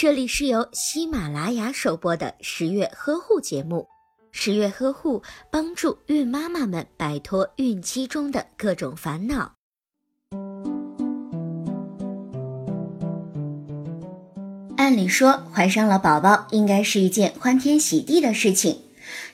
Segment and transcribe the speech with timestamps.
[0.00, 3.88] 这里是由喜马拉雅首播的十月呵护节目。
[4.30, 9.54] 十月呵护帮助孕妈妈们摆脱孕期中的各种烦恼。
[14.76, 18.82] 按理说，怀上了宝宝应该是一件欢天喜地的事情，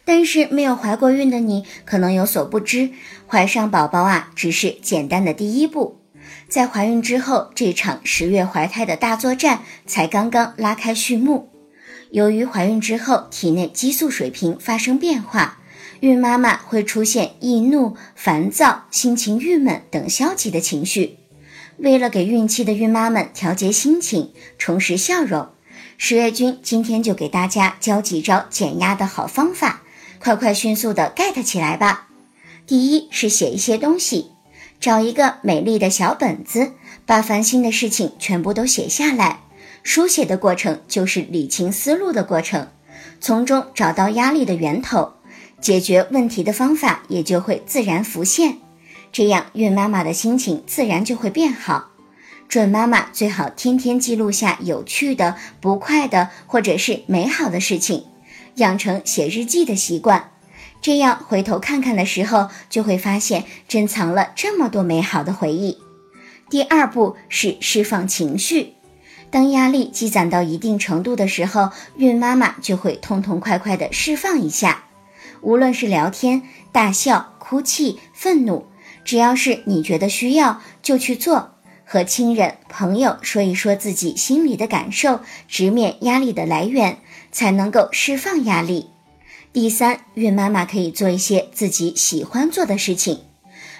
[0.06, 2.88] 但是没有怀过孕的你可能有所不知，
[3.26, 6.03] 怀上宝宝啊，只是简单的第一步。
[6.48, 11.50] 在怀孕之后，这场十月怀胎的大作战才刚刚拉开序幕。
[12.10, 15.58] 由于怀孕之后体内激素水平发生变化，
[16.00, 21.18] 孕妈妈会出现易怒、烦躁、心情郁闷等消极的情绪。
[21.78, 25.48] 为了给孕期的孕妈们调节心情、重拾笑容，
[25.98, 29.82] 十月君今天就给大家教几招减压的好方法，
[30.20, 32.08] 快快迅速的 get 起来吧！
[32.64, 34.33] 第一是写一些东西。
[34.84, 36.72] 找一个美丽的小本子，
[37.06, 39.40] 把烦心的事情全部都写下来。
[39.82, 42.68] 书写的过程就是理清思路的过程，
[43.18, 45.14] 从中找到压力的源头，
[45.58, 48.58] 解决问题的方法也就会自然浮现。
[49.10, 51.92] 这样，孕妈妈的心情自然就会变好。
[52.46, 58.04] 准妈妈最好天天记录下有趣的、不快的或者是美好的事情，
[58.56, 60.32] 养成写日记的习惯。
[60.84, 65.78] 这样回头看看的时候，就会发现珍藏了这么多美好的回忆。
[66.50, 68.74] 第二步是释放情绪，
[69.30, 74.84] 当压力积攒到一定程度的时候，孕妈妈就会痛痛快快的释放一下。
[75.40, 78.66] 无论是聊天、大笑、哭泣、愤怒，
[79.06, 81.52] 只要是你觉得需要，就去做。
[81.86, 86.98] 和亲人、朋友说一说自己心里的感受，直面压力的来源，
[87.32, 88.90] 才能够释放压力。
[89.54, 93.20] 第三，孕妈妈可以做一些自己喜欢做的事情。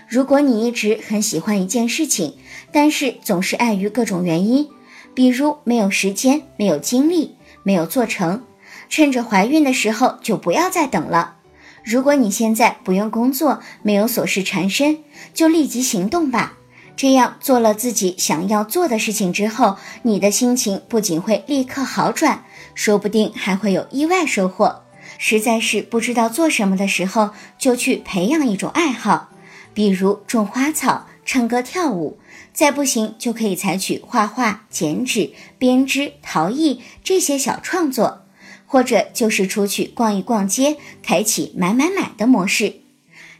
[0.09, 2.37] 如果你一直很喜欢一件事情，
[2.71, 4.69] 但是总是碍于各种原因，
[5.15, 8.45] 比如没有时间、没有精力、没有做成，
[8.89, 11.39] 趁着怀孕的时候就不要再等了。
[11.83, 14.99] 如果你现在不用工作，没有琐事缠身，
[15.35, 16.57] 就立即行动吧。
[16.95, 22.45] 这样做了自己想要做的事情之后，你的心情不仅会立刻好转，
[22.77, 24.84] 说不定还会有意外收获。
[25.19, 29.31] 实在是不知道做什么的时候，就去培养一种爱好，
[29.73, 32.19] 比如种花草、唱歌、跳舞。
[32.53, 38.23] 再不行，就可以采取画画、剪纸、编织、陶艺这些小创作，
[38.65, 42.77] 或者就是出去逛一逛街，开启买买买的模式。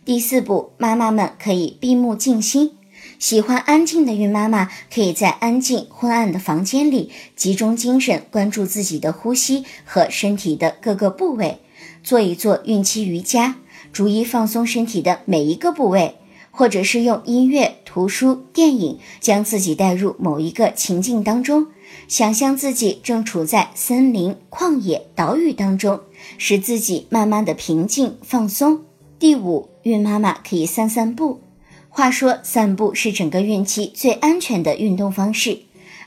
[0.05, 2.73] 第四步，妈妈们可以闭目静心。
[3.21, 11.61] 喜欢安静的孕妈妈，可以在安静昏暗的房间里集中精神，关注自己的呼吸和身体的各个部位。
[12.03, 13.57] 做一做孕期瑜伽，
[13.93, 16.17] 逐一放松身体的每一个部位，
[16.51, 21.69] 或者是用音乐、图书、电影将自己带入某一个情境当中，
[22.09, 26.01] 想象自己正处在森林、旷野、岛屿当中，
[26.39, 28.83] 使自己慢慢的平静放松。
[29.19, 31.41] 第五，孕妈妈可以散散步。
[31.89, 35.61] 话说，散步是整个孕期最安全的运动方式，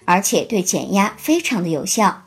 [0.06, 2.27] 而且对减压非常的有效。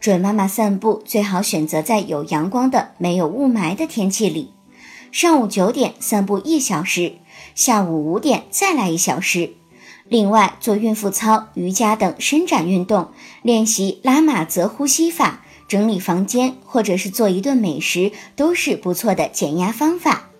[0.00, 4.54] 准妈妈散步最好选择在有阳光的、没有雾霾的天气里。
[5.12, 7.16] 上午九点散步一小时，
[7.54, 9.52] 下午五点再来一小时。
[10.08, 13.10] 另外，做孕妇操、瑜伽等伸展运动，
[13.42, 20.30] 练习拉玛泽呼吸法，整理房间，或者是做一顿美食，都是不错的减压方法。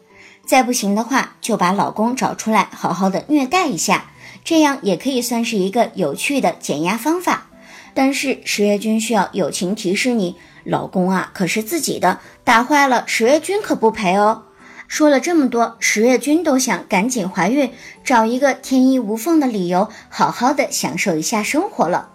[0.47, 4.11] 再不行的话，就把老公找出来，好好的虐待一下，
[4.43, 7.50] 这样也可以算是一个有趣的减压方法。
[7.95, 14.45] 但是十月君需要友情提示你，老公啊可是自己的，打坏了十月君可不赔哦。
[14.87, 17.71] 说了这么多，十月君都想赶紧怀孕，
[18.03, 22.11] 找一个天衣无缝的理由，好好的享受一下生活了。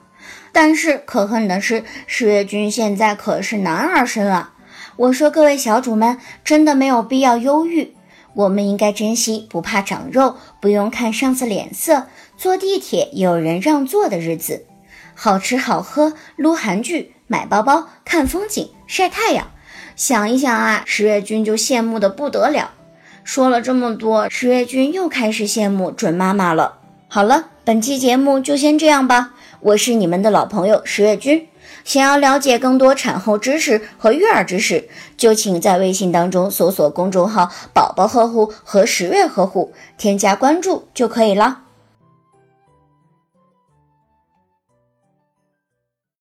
[0.51, 4.53] 但是可恨的是，十月君现在可是男儿身啊。
[4.97, 7.93] 我说各位小主们，真的没有必要忧郁，
[8.33, 12.07] 我们应该珍惜不怕长肉，不用看上司脸色，
[12.37, 14.65] 坐地铁有人让座的日子。
[15.15, 19.47] 好吃好喝，撸韩剧，买包包，看风景，晒太阳。
[19.95, 22.71] 想一想啊，十月君就羡慕的不得了。
[23.23, 26.79] 说了这么多，十月君又开始羡慕准妈妈了。
[27.07, 29.31] 好了，本期节目就先这样吧。
[29.61, 31.47] 我是你们的老朋友十月君。
[31.83, 41.59] 想要了解更多产后知识和育儿知识，就请在微信当中搜索公众号“宝宝呵护”和“十月呵护”，添加关注就可以了。